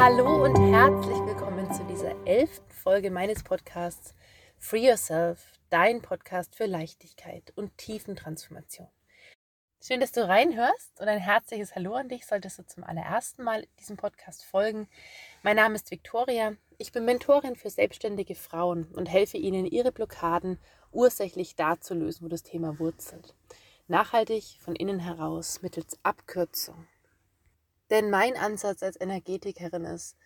Hallo 0.00 0.44
und 0.44 0.56
herzlich 0.56 1.18
willkommen 1.26 1.72
zu 1.72 1.82
dieser 1.86 2.14
elften 2.24 2.70
Folge 2.70 3.10
meines 3.10 3.42
Podcasts 3.42 4.14
Free 4.56 4.86
Yourself, 4.86 5.44
dein 5.70 6.02
Podcast 6.02 6.54
für 6.54 6.66
Leichtigkeit 6.66 7.52
und 7.56 7.76
Tiefentransformation. 7.78 8.86
Schön, 9.82 9.98
dass 9.98 10.12
du 10.12 10.26
reinhörst 10.26 11.00
und 11.00 11.08
ein 11.08 11.18
herzliches 11.18 11.74
Hallo 11.74 11.94
an 11.94 12.08
dich, 12.08 12.26
solltest 12.26 12.60
du 12.60 12.66
zum 12.66 12.84
allerersten 12.84 13.42
Mal 13.42 13.66
diesem 13.80 13.96
Podcast 13.96 14.44
folgen. 14.44 14.88
Mein 15.42 15.56
Name 15.56 15.74
ist 15.74 15.90
Viktoria, 15.90 16.54
ich 16.78 16.92
bin 16.92 17.04
Mentorin 17.04 17.56
für 17.56 17.68
selbstständige 17.68 18.36
Frauen 18.36 18.86
und 18.94 19.06
helfe 19.06 19.36
ihnen, 19.36 19.66
ihre 19.66 19.90
Blockaden 19.90 20.60
ursächlich 20.92 21.56
da 21.56 21.80
zu 21.80 21.94
lösen, 21.94 22.24
wo 22.24 22.28
das 22.28 22.44
Thema 22.44 22.78
wurzelt. 22.78 23.34
Nachhaltig 23.88 24.58
von 24.60 24.76
innen 24.76 25.00
heraus 25.00 25.60
mittels 25.60 25.98
Abkürzung. 26.04 26.86
Denn 27.90 28.10
mein 28.10 28.36
Ansatz 28.36 28.82
als 28.82 29.00
Energetikerin 29.00 29.84
ist, 29.84 30.16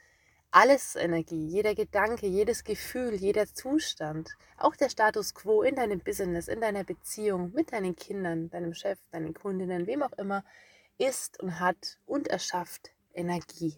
alles 0.50 0.96
Energie, 0.96 1.46
jeder 1.46 1.74
Gedanke, 1.74 2.26
jedes 2.26 2.62
Gefühl, 2.62 3.14
jeder 3.14 3.46
Zustand, 3.46 4.30
auch 4.58 4.76
der 4.76 4.90
Status 4.90 5.34
quo 5.34 5.62
in 5.62 5.76
deinem 5.76 6.00
Business, 6.00 6.46
in 6.46 6.60
deiner 6.60 6.84
Beziehung 6.84 7.52
mit 7.54 7.72
deinen 7.72 7.96
Kindern, 7.96 8.50
deinem 8.50 8.74
Chef, 8.74 8.98
deinen 9.10 9.32
Kundinnen, 9.32 9.86
wem 9.86 10.02
auch 10.02 10.12
immer, 10.12 10.44
ist 10.98 11.40
und 11.40 11.58
hat 11.58 11.98
und 12.04 12.28
erschafft 12.28 12.90
Energie. 13.14 13.76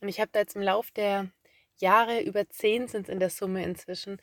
Und 0.00 0.08
ich 0.08 0.20
habe 0.20 0.30
da 0.32 0.40
jetzt 0.40 0.56
im 0.56 0.62
Lauf 0.62 0.90
der 0.90 1.30
Jahre, 1.76 2.22
über 2.22 2.48
zehn 2.48 2.88
sind 2.88 3.08
es 3.08 3.12
in 3.12 3.20
der 3.20 3.30
Summe 3.30 3.62
inzwischen, 3.62 4.20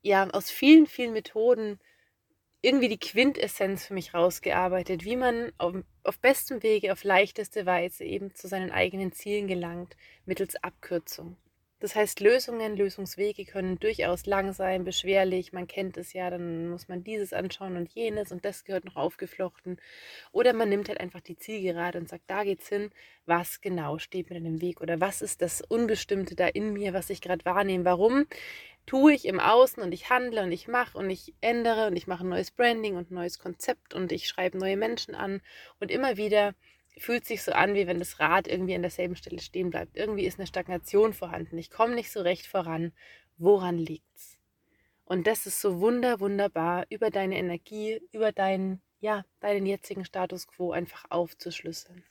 ja, 0.00 0.28
aus 0.30 0.50
vielen, 0.50 0.88
vielen 0.88 1.12
Methoden 1.12 1.78
irgendwie 2.62 2.88
die 2.88 2.98
Quintessenz 2.98 3.86
für 3.86 3.94
mich 3.94 4.14
rausgearbeitet, 4.14 5.04
wie 5.04 5.16
man 5.16 5.52
auf, 5.58 5.74
auf 6.04 6.18
bestem 6.20 6.62
Wege, 6.62 6.92
auf 6.92 7.04
leichteste 7.04 7.66
Weise 7.66 8.04
eben 8.04 8.34
zu 8.34 8.48
seinen 8.48 8.70
eigenen 8.70 9.12
Zielen 9.12 9.48
gelangt, 9.48 9.96
mittels 10.24 10.56
Abkürzung. 10.62 11.36
Das 11.82 11.96
heißt, 11.96 12.20
Lösungen, 12.20 12.76
Lösungswege 12.76 13.44
können 13.44 13.80
durchaus 13.80 14.24
lang 14.26 14.52
sein, 14.52 14.84
beschwerlich. 14.84 15.52
Man 15.52 15.66
kennt 15.66 15.96
es 15.96 16.12
ja, 16.12 16.30
dann 16.30 16.68
muss 16.68 16.86
man 16.86 17.02
dieses 17.02 17.32
anschauen 17.32 17.76
und 17.76 17.90
jenes 17.92 18.30
und 18.30 18.44
das 18.44 18.62
gehört 18.62 18.84
noch 18.84 18.94
aufgeflochten. 18.94 19.78
Oder 20.30 20.52
man 20.52 20.68
nimmt 20.68 20.88
halt 20.88 21.00
einfach 21.00 21.22
die 21.22 21.36
Zielgerade 21.36 21.98
und 21.98 22.08
sagt, 22.08 22.22
da 22.28 22.44
geht's 22.44 22.68
hin. 22.68 22.90
Was 23.26 23.60
genau 23.60 23.98
steht 23.98 24.30
mir 24.30 24.36
denn 24.36 24.46
im 24.46 24.60
Weg? 24.60 24.80
Oder 24.80 25.00
was 25.00 25.22
ist 25.22 25.42
das 25.42 25.60
Unbestimmte 25.60 26.36
da 26.36 26.46
in 26.46 26.72
mir, 26.72 26.92
was 26.92 27.10
ich 27.10 27.20
gerade 27.20 27.44
wahrnehme? 27.44 27.84
Warum 27.84 28.26
tue 28.86 29.14
ich 29.14 29.26
im 29.26 29.40
Außen 29.40 29.82
und 29.82 29.92
ich 29.92 30.10
handle 30.10 30.42
und 30.42 30.52
ich 30.52 30.68
mache 30.68 30.98
und 30.98 31.08
ich 31.10 31.34
ändere 31.40 31.86
und 31.86 31.96
ich 31.96 32.06
mache 32.06 32.24
ein 32.24 32.28
neues 32.28 32.50
Branding 32.50 32.96
und 32.96 33.10
ein 33.10 33.14
neues 33.14 33.38
Konzept 33.38 33.94
und 33.94 34.12
ich 34.12 34.28
schreibe 34.28 34.58
neue 34.58 34.76
Menschen 34.76 35.14
an 35.14 35.40
und 35.80 35.90
immer 35.90 36.16
wieder 36.16 36.54
fühlt 36.98 37.24
sich 37.24 37.42
so 37.42 37.52
an, 37.52 37.74
wie 37.74 37.86
wenn 37.86 37.98
das 37.98 38.20
Rad 38.20 38.46
irgendwie 38.46 38.74
an 38.74 38.82
derselben 38.82 39.16
Stelle 39.16 39.40
stehen 39.40 39.70
bleibt. 39.70 39.96
Irgendwie 39.96 40.26
ist 40.26 40.38
eine 40.38 40.46
Stagnation 40.46 41.12
vorhanden. 41.14 41.56
Ich 41.58 41.70
komme 41.70 41.94
nicht 41.94 42.12
so 42.12 42.20
recht 42.20 42.46
voran. 42.46 42.92
Woran 43.38 43.78
liegt's? 43.78 44.38
Und 45.04 45.26
das 45.26 45.46
ist 45.46 45.60
so 45.60 45.80
wunder, 45.80 46.20
wunderbar, 46.20 46.86
über 46.90 47.10
deine 47.10 47.36
Energie, 47.36 48.00
über 48.12 48.32
deinen, 48.32 48.82
ja, 49.00 49.24
deinen 49.40 49.66
jetzigen 49.66 50.04
Status 50.04 50.46
quo 50.46 50.72
einfach 50.72 51.04
aufzuschlüsseln. 51.10 52.04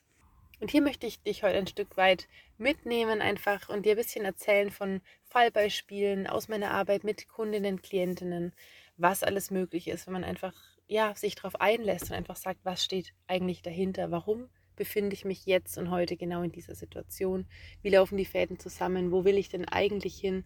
Und 0.62 0.70
hier 0.70 0.84
möchte 0.84 1.08
ich 1.08 1.24
dich 1.24 1.42
heute 1.42 1.58
ein 1.58 1.66
Stück 1.66 1.98
weit 1.98 2.28
mitnehmen 2.60 3.20
einfach 3.20 3.68
und 3.68 3.84
dir 3.84 3.94
ein 3.94 3.98
bisschen 3.98 4.26
erzählen 4.26 4.70
von 4.70 5.02
Fallbeispielen 5.24 6.28
aus 6.28 6.50
meiner 6.50 6.70
Arbeit 6.70 7.04
mit 7.04 7.28
Kundinnen, 7.28 7.82
Klientinnen, 7.82 8.54
was 8.96 9.24
alles 9.24 9.50
möglich 9.50 9.88
ist, 9.88 10.06
wenn 10.06 10.14
man 10.14 10.24
einfach 10.24 10.54
ja, 10.86 11.16
sich 11.16 11.34
darauf 11.34 11.60
einlässt 11.60 12.12
und 12.12 12.16
einfach 12.16 12.36
sagt, 12.36 12.60
was 12.64 12.84
steht 12.84 13.14
eigentlich 13.26 13.64
dahinter, 13.64 14.12
warum 14.12 14.50
befinde 14.76 15.16
ich 15.16 15.26
mich 15.26 15.48
jetzt 15.48 15.80
und 15.80 15.90
heute 15.90 16.16
genau 16.16 16.44
in 16.44 16.52
dieser 16.52 16.76
Situation? 16.76 17.48
Wie 17.82 17.90
laufen 17.90 18.18
die 18.18 18.26
Fäden 18.26 18.60
zusammen? 18.60 19.12
Wo 19.12 19.26
will 19.26 19.40
ich 19.40 19.50
denn 19.50 19.68
eigentlich 19.68 20.20
hin? 20.20 20.46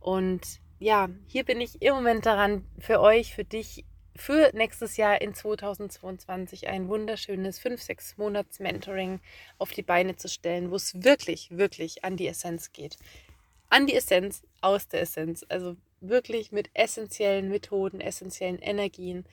Und 0.00 0.60
ja, 0.80 1.08
hier 1.28 1.44
bin 1.44 1.60
ich 1.60 1.80
im 1.82 1.94
Moment 1.94 2.26
daran, 2.26 2.64
für 2.80 3.00
euch, 3.00 3.32
für 3.32 3.44
dich, 3.44 3.84
für 4.16 4.50
nächstes 4.54 4.96
Jahr 4.96 5.20
in 5.20 5.34
2022 5.34 6.68
ein 6.68 6.88
wunderschönes 6.88 7.60
5-6 7.60 8.14
Monats 8.16 8.60
Mentoring 8.60 9.20
auf 9.58 9.72
die 9.72 9.82
Beine 9.82 10.16
zu 10.16 10.28
stellen, 10.28 10.70
wo 10.70 10.76
es 10.76 11.02
wirklich, 11.02 11.50
wirklich 11.50 12.04
an 12.04 12.16
die 12.16 12.26
Essenz 12.26 12.72
geht. 12.72 12.98
An 13.68 13.86
die 13.86 13.94
Essenz, 13.94 14.42
aus 14.60 14.88
der 14.88 15.02
Essenz. 15.02 15.44
Also 15.48 15.76
wirklich 16.00 16.52
mit 16.52 16.70
essentiellen 16.74 17.48
Methoden, 17.48 18.00
essentiellen 18.00 18.58
Energien 18.58 19.24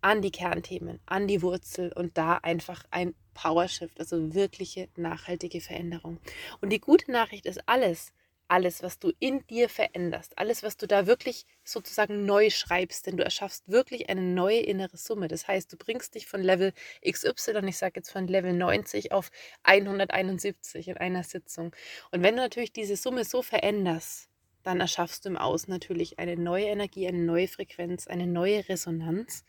an 0.00 0.22
die 0.22 0.32
Kernthemen, 0.32 0.98
an 1.06 1.28
die 1.28 1.42
Wurzel 1.42 1.92
und 1.92 2.18
da 2.18 2.34
einfach 2.38 2.84
ein 2.90 3.14
Powershift, 3.34 3.98
also 4.00 4.34
wirkliche 4.34 4.88
nachhaltige 4.96 5.60
Veränderung. 5.60 6.18
Und 6.60 6.70
die 6.70 6.80
gute 6.80 7.10
Nachricht 7.10 7.46
ist 7.46 7.66
alles, 7.66 8.12
alles, 8.52 8.82
was 8.82 8.98
du 8.98 9.12
in 9.18 9.46
dir 9.46 9.70
veränderst, 9.70 10.36
alles, 10.36 10.62
was 10.62 10.76
du 10.76 10.86
da 10.86 11.06
wirklich 11.06 11.46
sozusagen 11.64 12.26
neu 12.26 12.50
schreibst, 12.50 13.06
denn 13.06 13.16
du 13.16 13.24
erschaffst 13.24 13.66
wirklich 13.66 14.10
eine 14.10 14.20
neue 14.20 14.60
innere 14.60 14.98
Summe. 14.98 15.26
Das 15.26 15.48
heißt, 15.48 15.72
du 15.72 15.78
bringst 15.78 16.14
dich 16.14 16.26
von 16.26 16.42
Level 16.42 16.74
XY, 17.02 17.66
ich 17.66 17.78
sage 17.78 17.94
jetzt 17.96 18.10
von 18.10 18.26
Level 18.26 18.52
90 18.52 19.10
auf 19.10 19.30
171 19.62 20.88
in 20.88 20.98
einer 20.98 21.24
Sitzung. 21.24 21.74
Und 22.10 22.22
wenn 22.22 22.36
du 22.36 22.42
natürlich 22.42 22.74
diese 22.74 22.96
Summe 22.96 23.24
so 23.24 23.40
veränderst, 23.40 24.28
dann 24.62 24.80
erschaffst 24.80 25.24
du 25.24 25.30
im 25.30 25.38
Außen 25.38 25.72
natürlich 25.72 26.18
eine 26.18 26.36
neue 26.36 26.66
Energie, 26.66 27.08
eine 27.08 27.22
neue 27.22 27.48
Frequenz, 27.48 28.06
eine 28.06 28.26
neue 28.26 28.68
Resonanz 28.68 29.46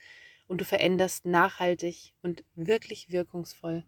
und 0.47 0.61
du 0.61 0.65
veränderst 0.65 1.25
nachhaltig 1.25 2.13
und 2.21 2.45
wirklich 2.55 3.11
wirkungsvoll 3.11 3.83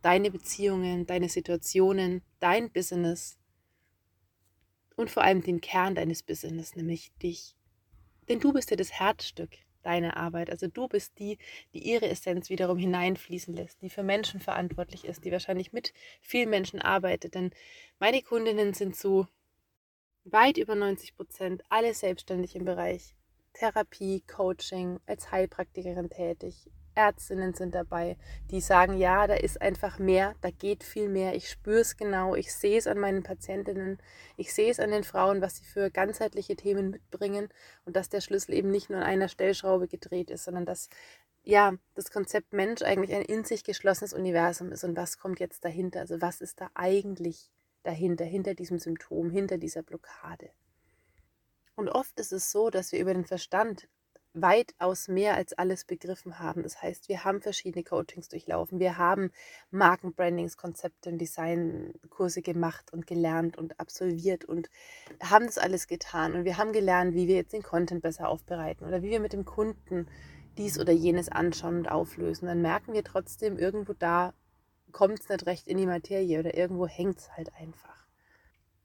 deine 0.00 0.30
Beziehungen, 0.30 1.06
deine 1.06 1.28
Situationen, 1.28 2.22
dein 2.38 2.70
Business 2.70 3.39
und 5.00 5.10
vor 5.10 5.24
allem 5.24 5.42
den 5.42 5.60
Kern 5.60 5.94
deines 5.94 6.22
Business, 6.22 6.76
nämlich 6.76 7.12
dich. 7.22 7.56
Denn 8.28 8.38
du 8.38 8.52
bist 8.52 8.70
ja 8.70 8.76
das 8.76 8.92
Herzstück 8.92 9.50
deiner 9.82 10.16
Arbeit. 10.16 10.50
Also 10.50 10.68
du 10.68 10.88
bist 10.88 11.18
die, 11.18 11.38
die 11.72 11.78
ihre 11.78 12.08
Essenz 12.08 12.50
wiederum 12.50 12.78
hineinfließen 12.78 13.54
lässt, 13.54 13.80
die 13.82 13.90
für 13.90 14.02
Menschen 14.02 14.40
verantwortlich 14.40 15.04
ist, 15.04 15.24
die 15.24 15.32
wahrscheinlich 15.32 15.72
mit 15.72 15.92
vielen 16.20 16.50
Menschen 16.50 16.80
arbeitet. 16.80 17.34
Denn 17.34 17.50
meine 17.98 18.22
Kundinnen 18.22 18.74
sind 18.74 18.94
zu 18.94 19.26
weit 20.24 20.58
über 20.58 20.74
90 20.74 21.16
Prozent 21.16 21.62
alle 21.68 21.94
selbstständig 21.94 22.54
im 22.54 22.64
Bereich 22.64 23.14
Therapie, 23.54 24.22
Coaching, 24.26 25.00
als 25.06 25.32
Heilpraktikerin 25.32 26.10
tätig. 26.10 26.70
Ärztinnen 27.00 27.54
sind 27.54 27.74
dabei, 27.74 28.16
die 28.50 28.60
sagen, 28.60 28.98
ja, 28.98 29.26
da 29.26 29.34
ist 29.34 29.60
einfach 29.60 29.98
mehr, 29.98 30.34
da 30.42 30.50
geht 30.50 30.84
viel 30.84 31.08
mehr, 31.08 31.34
ich 31.34 31.48
spüre 31.48 31.80
es 31.80 31.96
genau, 31.96 32.34
ich 32.34 32.52
sehe 32.52 32.76
es 32.76 32.86
an 32.86 32.98
meinen 32.98 33.22
Patientinnen, 33.22 33.98
ich 34.36 34.52
sehe 34.52 34.70
es 34.70 34.78
an 34.78 34.90
den 34.90 35.04
Frauen, 35.04 35.40
was 35.40 35.56
sie 35.56 35.64
für 35.64 35.90
ganzheitliche 35.90 36.56
Themen 36.56 36.90
mitbringen 36.90 37.48
und 37.86 37.96
dass 37.96 38.10
der 38.10 38.20
Schlüssel 38.20 38.54
eben 38.54 38.70
nicht 38.70 38.90
nur 38.90 38.98
an 38.98 39.06
einer 39.06 39.28
Stellschraube 39.28 39.88
gedreht 39.88 40.30
ist, 40.30 40.44
sondern 40.44 40.66
dass 40.66 40.88
ja, 41.42 41.72
das 41.94 42.10
Konzept 42.10 42.52
Mensch 42.52 42.82
eigentlich 42.82 43.14
ein 43.14 43.22
in 43.22 43.44
sich 43.44 43.64
geschlossenes 43.64 44.12
Universum 44.12 44.72
ist. 44.72 44.84
Und 44.84 44.94
was 44.94 45.18
kommt 45.18 45.40
jetzt 45.40 45.64
dahinter, 45.64 46.00
also 46.00 46.20
was 46.20 46.42
ist 46.42 46.60
da 46.60 46.70
eigentlich 46.74 47.50
dahinter, 47.82 48.26
hinter 48.26 48.54
diesem 48.54 48.78
Symptom, 48.78 49.30
hinter 49.30 49.56
dieser 49.56 49.82
Blockade. 49.82 50.50
Und 51.76 51.88
oft 51.88 52.20
ist 52.20 52.32
es 52.32 52.50
so, 52.50 52.68
dass 52.68 52.92
wir 52.92 53.00
über 53.00 53.14
den 53.14 53.24
Verstand 53.24 53.88
weitaus 54.32 55.08
mehr 55.08 55.34
als 55.34 55.52
alles 55.54 55.84
begriffen 55.84 56.38
haben. 56.38 56.62
Das 56.62 56.82
heißt, 56.82 57.08
wir 57.08 57.24
haben 57.24 57.40
verschiedene 57.40 57.84
Coachings 57.84 58.28
durchlaufen, 58.28 58.78
wir 58.78 58.96
haben 58.96 59.32
Markenbrandings, 59.70 60.56
Konzepte 60.56 61.10
und 61.10 61.18
Designkurse 61.18 62.42
gemacht 62.42 62.92
und 62.92 63.06
gelernt 63.06 63.58
und 63.58 63.80
absolviert 63.80 64.44
und 64.44 64.70
haben 65.22 65.46
das 65.46 65.58
alles 65.58 65.88
getan. 65.88 66.34
Und 66.34 66.44
wir 66.44 66.58
haben 66.58 66.72
gelernt, 66.72 67.14
wie 67.14 67.28
wir 67.28 67.36
jetzt 67.36 67.52
den 67.52 67.62
Content 67.62 68.02
besser 68.02 68.28
aufbereiten 68.28 68.86
oder 68.86 69.02
wie 69.02 69.10
wir 69.10 69.20
mit 69.20 69.32
dem 69.32 69.44
Kunden 69.44 70.06
dies 70.58 70.78
oder 70.78 70.92
jenes 70.92 71.28
anschauen 71.28 71.78
und 71.78 71.90
auflösen. 71.90 72.46
Dann 72.46 72.62
merken 72.62 72.92
wir 72.92 73.04
trotzdem, 73.04 73.58
irgendwo 73.58 73.92
da 73.92 74.34
kommt 74.92 75.20
es 75.20 75.28
nicht 75.28 75.46
recht 75.46 75.66
in 75.68 75.78
die 75.78 75.86
Materie 75.86 76.38
oder 76.38 76.54
irgendwo 76.54 76.86
hängt 76.86 77.18
es 77.18 77.36
halt 77.36 77.54
einfach. 77.54 77.99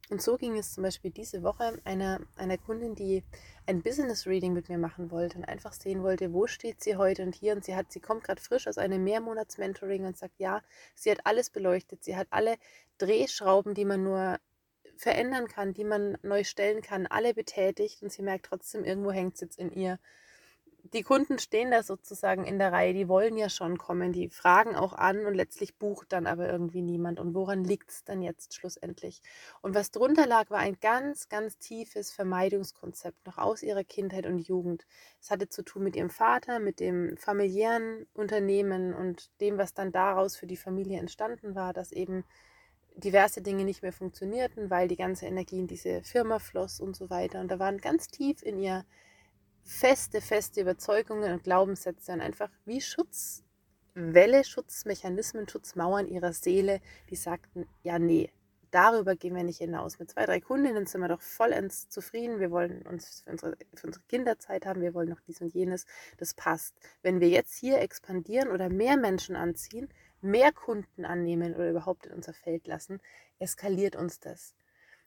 Und 0.10 0.22
so 0.22 0.38
ging 0.38 0.58
es 0.58 0.74
zum 0.74 0.84
Beispiel 0.84 1.10
diese 1.10 1.42
Woche 1.42 1.80
einer, 1.84 2.20
einer 2.36 2.58
Kundin, 2.58 2.94
die 2.94 3.24
ein 3.66 3.82
Business 3.82 4.28
Reading 4.28 4.54
mit 4.54 4.70
mir 4.70 4.78
machen 4.78 5.10
wollte 5.10 5.38
und 5.38 5.46
einfach 5.46 5.74
sehen 5.74 6.04
wollte, 6.04 6.32
wo 6.32 6.46
steht 6.46 6.84
sie 6.84 6.96
heute 6.96 7.24
und 7.24 7.34
hier. 7.34 7.54
Und 7.54 7.66
sie 7.66 7.76
hat, 7.76 7.92
sie 7.92 8.00
kommt 8.00 8.24
gerade 8.24 8.42
frisch 8.42 8.68
aus 8.68 8.78
einem 8.78 9.04
Mehrmonats-Mentoring 9.04 10.06
und 10.06 10.18
sagt, 10.18 10.36
ja, 10.38 10.62
sie 10.94 11.10
hat 11.10 11.22
alles 11.24 11.50
beleuchtet, 11.50 12.04
sie 12.04 12.16
hat 12.16 12.28
alle 12.30 12.58
Drehschrauben, 13.00 13.74
die 13.74 13.86
man 13.86 14.04
nur 14.04 14.40
verändern 14.98 15.48
kann, 15.48 15.74
die 15.74 15.84
man 15.84 16.18
neu 16.22 16.44
stellen 16.44 16.82
kann, 16.82 17.08
alle 17.08 17.34
betätigt. 17.34 18.04
Und 18.04 18.12
sie 18.12 18.22
merkt 18.22 18.46
trotzdem, 18.46 18.84
irgendwo 18.84 19.12
hängt 19.12 19.36
es 19.36 19.42
jetzt 19.42 19.58
in 19.58 19.72
ihr 19.72 19.98
die 20.94 21.04
Kunden 21.04 21.40
stehen 21.40 21.72
da 21.72 21.84
sozusagen 21.84 22.46
in 22.46 22.60
der 22.60 22.72
Reihe, 22.72 22.94
die 22.94 23.08
wollen 23.08 23.38
ja 23.38 23.50
schon 23.50 23.78
kommen, 23.78 24.12
die 24.12 24.30
fragen 24.30 24.76
auch 24.76 24.94
an 24.94 25.26
und 25.26 25.34
letztlich 25.34 25.78
bucht 25.78 26.14
dann 26.14 26.28
aber 26.28 26.50
irgendwie 26.50 26.82
niemand. 26.82 27.20
Und 27.20 27.34
woran 27.34 27.64
liegt 27.64 27.90
es 27.92 28.04
dann 28.04 28.22
jetzt 28.22 28.54
schlussendlich? 28.54 29.22
Und 29.62 29.74
was 29.74 29.92
drunter 29.92 30.28
lag, 30.28 30.50
war 30.50 30.60
ein 30.60 30.78
ganz, 30.80 31.28
ganz 31.28 31.58
tiefes 31.58 32.12
Vermeidungskonzept 32.12 33.26
noch 33.26 33.38
aus 33.38 33.64
ihrer 33.64 33.84
Kindheit 33.84 34.26
und 34.26 34.40
Jugend. 34.40 34.86
Es 35.20 35.32
hatte 35.32 35.50
zu 35.50 35.64
tun 35.64 35.84
mit 35.84 35.96
ihrem 35.96 36.10
Vater, 36.10 36.60
mit 36.60 36.80
dem 36.80 37.18
familiären 37.18 38.06
Unternehmen 38.14 38.94
und 38.94 39.32
dem, 39.42 39.58
was 39.58 39.74
dann 39.74 39.92
daraus 39.92 40.36
für 40.36 40.48
die 40.48 40.58
Familie 40.58 41.00
entstanden 41.00 41.56
war, 41.56 41.74
dass 41.74 41.92
eben 41.92 42.24
diverse 42.96 43.42
Dinge 43.42 43.66
nicht 43.66 43.82
mehr 43.82 43.94
funktionierten, 43.94 44.70
weil 44.70 44.88
die 44.88 44.96
ganze 44.96 45.26
Energie 45.26 45.60
in 45.60 45.68
diese 45.68 46.02
Firma 46.04 46.40
floss 46.40 46.80
und 46.80 46.96
so 46.96 47.10
weiter. 47.10 47.42
Und 47.42 47.50
da 47.50 47.60
waren 47.60 47.80
ganz 47.80 48.08
tief 48.08 48.42
in 48.42 48.58
ihr 48.60 48.86
feste, 49.66 50.22
feste 50.22 50.62
Überzeugungen 50.62 51.34
und 51.34 51.44
Glaubenssätze 51.44 52.14
und 52.14 52.22
einfach 52.22 52.50
wie 52.66 52.80
Schutzwelle, 52.80 54.44
Schutzmechanismen, 54.44 55.50
Schutzmauern 55.50 56.08
ihrer 56.08 56.34
Seele, 56.34 56.80
die 57.10 57.16
sagten, 57.16 57.68
ja, 57.84 57.98
nee, 57.98 58.32
darüber 58.70 59.16
gehen 59.16 59.36
wir 59.36 59.44
nicht 59.44 59.58
hinaus. 59.58 59.98
Mit 60.00 60.12
zwei, 60.12 60.26
drei 60.26 60.40
Kundinnen 60.40 60.86
sind 60.86 61.02
wir 61.02 61.08
doch 61.08 61.22
vollends 61.22 61.90
zufrieden. 61.90 62.40
Wir 62.40 62.52
wollen 62.52 62.84
uns 62.84 63.24
für 63.24 63.32
unsere, 63.32 63.58
für 63.74 63.88
unsere 63.88 64.06
Kinderzeit 64.06 64.66
haben, 64.66 64.82
wir 64.82 64.94
wollen 64.94 65.10
noch 65.10 65.22
dies 65.22 65.42
und 65.42 65.54
jenes. 65.54 65.86
Das 66.18 66.34
passt. 66.36 66.76
Wenn 67.02 67.20
wir 67.20 67.30
jetzt 67.30 67.58
hier 67.58 67.80
expandieren 67.80 68.52
oder 68.52 68.70
mehr 68.70 68.98
Menschen 68.98 69.36
anziehen, 69.36 69.90
mehr 70.22 70.52
Kunden 70.52 71.06
annehmen 71.06 71.56
oder 71.56 71.70
überhaupt 71.70 72.06
in 72.06 72.14
unser 72.14 72.34
Feld 72.34 72.68
lassen, 72.68 73.02
eskaliert 73.40 73.96
uns 73.96 74.20
das. 74.20 74.54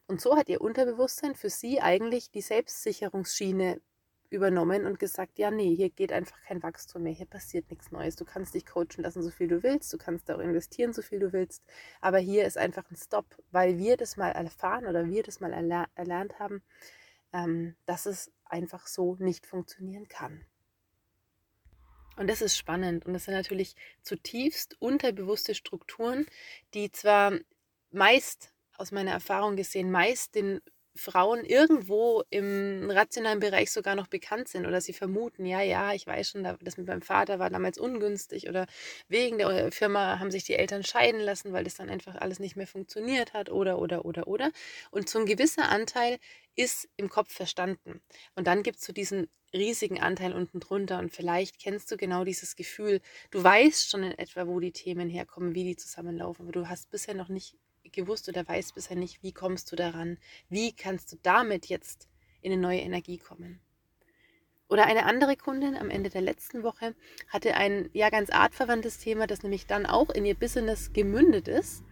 Und 0.07 0.21
so 0.21 0.37
hat 0.37 0.49
ihr 0.49 0.63
Unterbewusstsein 0.63 1.35
für 1.35 1.51
sie 1.51 1.81
eigentlich 1.81 2.31
die 2.31 2.41
Selbstsicherungsschiene 2.41 3.81
übernommen 4.31 4.87
und 4.87 4.99
gesagt, 4.99 5.39
ja, 5.39 5.51
nee, 5.51 5.75
hier 5.75 5.91
geht 5.91 6.13
einfach 6.13 6.41
kein 6.43 6.63
Wachstum 6.63 7.03
mehr, 7.03 7.13
hier 7.13 7.27
passiert 7.27 7.71
nichts 7.71 7.91
Neues. 7.91 8.17
Du 8.17 8.25
kannst 8.25 8.55
dich 8.55 8.67
coachen 8.67 9.03
lassen, 9.03 9.23
so 9.23 9.31
viel 9.31 9.49
du 9.49 9.63
willst, 9.63 9.93
du 9.93 9.99
kannst 9.99 10.31
auch 10.31 10.39
investieren, 10.39 10.93
so 10.93 11.03
viel 11.03 11.19
du 11.19 11.33
willst, 11.33 11.63
aber 12.01 12.19
hier 12.19 12.45
ist 12.45 12.59
einfach 12.59 12.91
ein 12.91 12.97
Stop, 12.97 13.27
weil 13.51 13.79
wir 13.79 13.97
das 13.97 14.17
mal 14.17 14.31
erfahren 14.31 14.87
oder 14.87 15.07
wir 15.07 15.23
das 15.23 15.41
mal 15.41 15.53
erler 15.53 15.89
erlernt 15.95 16.39
haben, 16.39 16.63
ähm, 17.33 17.75
dass 17.87 18.07
es 18.07 18.31
einfach 18.45 18.87
so 18.87 19.17
nicht 19.19 19.47
funktionieren 19.47 20.09
kann. 20.09 20.45
Und 22.17 22.29
das 22.29 22.43
ist 22.43 22.57
spannend 22.57 23.07
und 23.07 23.15
das 23.15 23.27
sind 23.27 23.35
natürlich 23.35 23.77
zutiefst 24.03 24.77
unterbewusste 24.81 25.55
Strukturen, 25.55 26.27
die 26.75 26.91
zwar 26.91 27.33
meist 27.91 28.53
aus 28.77 28.93
meiner 28.93 29.13
Erfahrung 29.13 29.57
gesehen 29.57 29.91
meist 29.91 30.35
den 30.35 30.61
Frauen 30.99 31.45
irgendwo 31.45 32.25
im 32.31 32.91
rationalen 32.91 33.41
Bereich 33.41 33.71
sogar 33.71 33.95
noch 33.95 34.09
bekannt 34.09 34.49
sind 34.49 34.67
oder 34.67 34.81
sie 34.81 34.93
vermuten, 34.93 35.47
ja, 35.47 35.63
ja, 35.63 35.93
ich 35.95 36.07
weiß 36.07 36.31
schon, 36.31 36.43
das 36.61 36.77
mit 36.77 36.87
meinem 36.87 37.03
Vater 37.03 37.39
war 37.39 37.51
damals 37.51 37.79
ungünstig 37.79 38.49
oder 38.49 38.67
wegen 39.09 39.39
der 39.39 39.73
Firma 39.73 40.19
haben 40.19 40.31
sich 40.31 40.45
die 40.45 40.55
Eltern 40.55 40.85
scheiden 40.85 41.21
lassen, 41.21 41.53
weil 41.53 41.65
das 41.65 41.77
dann 41.77 41.89
einfach 41.89 42.17
alles 42.17 42.41
nicht 42.41 42.57
mehr 42.57 42.67
funktioniert 42.67 43.33
hat 43.33 43.51
oder, 43.51 43.79
oder, 43.79 44.05
oder, 44.05 44.27
oder. 44.29 44.51
Und 44.91 45.09
so 45.09 45.19
ein 45.19 45.27
gewisser 45.27 45.69
Anteil 45.69 46.19
ist 46.57 46.89
im 46.97 47.09
Kopf 47.09 47.33
verstanden. 47.33 48.01
Und 48.35 48.47
dann 48.47 48.63
gibt 48.63 48.79
es 48.79 48.85
so 48.85 48.93
diesen 48.93 49.29
riesigen 49.53 50.01
Anteil 50.01 50.33
unten 50.33 50.61
drunter 50.61 50.99
und 50.99 51.15
vielleicht 51.15 51.59
kennst 51.59 51.91
du 51.91 51.97
genau 51.97 52.25
dieses 52.25 52.57
Gefühl. 52.57 53.01
Du 53.31 53.43
weißt 53.43 53.91
schon 53.91 54.03
in 54.03 54.19
etwa, 54.19 54.47
wo 54.47 54.61
die 54.61 54.73
Themen 54.73 55.09
herkommen, 55.09 55.55
wie 55.55 55.65
die 55.65 55.77
zusammenlaufen, 55.77 56.45
aber 56.45 56.53
du 56.53 56.69
hast 56.69 56.91
bisher 56.91 57.15
noch 57.15 57.29
nicht 57.29 57.57
gewusst 57.93 58.29
oder 58.29 58.47
weißt 58.47 58.75
bisher 58.75 58.97
nicht, 58.97 59.23
wie 59.23 59.33
kommst 59.33 59.71
du 59.73 59.77
daran, 59.77 60.19
wie 60.49 60.75
kannst 60.75 61.13
du 61.13 61.17
damit 61.23 61.67
jetzt 61.67 62.09
in 62.41 62.53
eine 62.53 62.61
neue 62.61 62.81
Energie 62.81 63.19
kommen. 63.19 63.61
Oder 64.69 64.87
eine 64.87 65.07
andere 65.07 65.37
Kundin 65.37 65.77
am 65.77 65.89
Ende 65.89 66.11
der 66.11 66.21
letzten 66.21 66.63
Woche 66.63 66.95
hatte 67.29 67.55
ein 67.55 67.89
ja 67.95 68.11
ganz 68.11 68.31
artverwandtes 68.31 68.99
Thema, 68.99 69.27
das 69.27 69.43
nämlich 69.43 69.67
dann 69.67 69.87
auch 69.87 70.11
in 70.11 70.27
ihr 70.27 70.35
Business 70.35 70.93
gemündet 70.93 71.49
ist. 71.49 71.83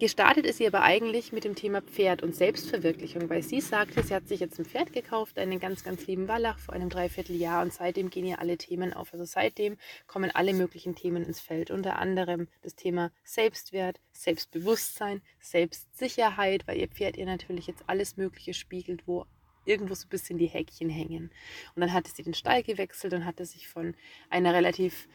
Gestartet 0.00 0.44
ist 0.44 0.58
sie 0.58 0.66
aber 0.66 0.82
eigentlich 0.82 1.30
mit 1.30 1.44
dem 1.44 1.54
Thema 1.54 1.80
Pferd 1.80 2.24
und 2.24 2.34
Selbstverwirklichung, 2.34 3.30
weil 3.30 3.44
sie 3.44 3.60
sagte, 3.60 4.02
sie 4.02 4.12
hat 4.12 4.26
sich 4.26 4.40
jetzt 4.40 4.58
ein 4.58 4.64
Pferd 4.64 4.92
gekauft, 4.92 5.38
einen 5.38 5.60
ganz, 5.60 5.84
ganz 5.84 6.08
lieben 6.08 6.26
Wallach 6.26 6.58
vor 6.58 6.74
einem 6.74 6.90
Dreivierteljahr 6.90 7.62
und 7.62 7.72
seitdem 7.72 8.10
gehen 8.10 8.26
ihr 8.26 8.40
alle 8.40 8.58
Themen 8.58 8.92
auf. 8.92 9.12
Also 9.12 9.24
seitdem 9.24 9.76
kommen 10.08 10.32
alle 10.32 10.52
möglichen 10.52 10.96
Themen 10.96 11.24
ins 11.24 11.38
Feld, 11.38 11.70
unter 11.70 12.00
anderem 12.00 12.48
das 12.62 12.74
Thema 12.74 13.12
Selbstwert, 13.22 14.00
Selbstbewusstsein, 14.10 15.22
Selbstsicherheit, 15.38 16.66
weil 16.66 16.78
ihr 16.78 16.88
Pferd 16.88 17.16
ihr 17.16 17.26
natürlich 17.26 17.68
jetzt 17.68 17.84
alles 17.86 18.16
Mögliche 18.16 18.52
spiegelt, 18.52 19.06
wo 19.06 19.26
irgendwo 19.64 19.94
so 19.94 20.06
ein 20.06 20.10
bisschen 20.10 20.38
die 20.38 20.48
Häkchen 20.48 20.90
hängen. 20.90 21.30
Und 21.76 21.80
dann 21.80 21.92
hatte 21.92 22.10
sie 22.12 22.24
den 22.24 22.34
Stall 22.34 22.64
gewechselt 22.64 23.14
und 23.14 23.24
hatte 23.24 23.46
sich 23.46 23.68
von 23.68 23.94
einer 24.28 24.54
relativ 24.54 25.08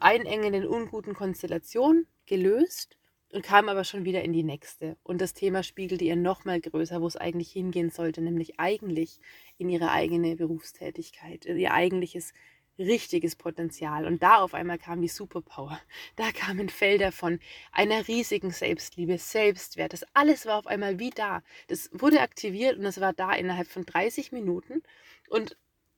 einengenden, 0.00 0.66
unguten 0.66 1.12
Konstellation 1.12 2.06
gelöst 2.24 2.96
und 3.34 3.42
kam 3.42 3.68
aber 3.68 3.82
schon 3.82 4.04
wieder 4.04 4.22
in 4.22 4.32
die 4.32 4.44
nächste. 4.44 4.96
Und 5.02 5.20
das 5.20 5.34
Thema 5.34 5.64
spiegelte 5.64 6.04
ihr 6.04 6.14
nochmal 6.14 6.60
größer, 6.60 7.02
wo 7.02 7.06
es 7.08 7.16
eigentlich 7.16 7.50
hingehen 7.50 7.90
sollte, 7.90 8.20
nämlich 8.20 8.60
eigentlich 8.60 9.18
in 9.58 9.68
ihre 9.68 9.90
eigene 9.90 10.36
Berufstätigkeit, 10.36 11.44
ihr 11.44 11.72
eigentliches 11.72 12.32
richtiges 12.78 13.34
Potenzial. 13.34 14.06
Und 14.06 14.22
da 14.22 14.36
auf 14.36 14.54
einmal 14.54 14.78
kam 14.78 15.02
die 15.02 15.08
Superpower. 15.08 15.80
Da 16.16 16.30
kamen 16.30 16.68
Felder 16.68 17.10
von 17.10 17.40
einer 17.72 18.06
riesigen 18.06 18.52
Selbstliebe, 18.52 19.18
Selbstwert. 19.18 19.92
Das 19.92 20.04
alles 20.14 20.46
war 20.46 20.58
auf 20.58 20.68
einmal 20.68 21.00
wie 21.00 21.10
da. 21.10 21.42
Das 21.66 21.90
wurde 21.92 22.20
aktiviert 22.20 22.78
und 22.78 22.84
es 22.84 23.00
war 23.00 23.12
da 23.12 23.32
innerhalb 23.32 23.66
von 23.66 23.84
30 23.84 24.30
Minuten. 24.30 24.80
Und 25.28 25.56